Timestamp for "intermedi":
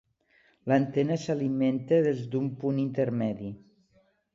2.89-3.57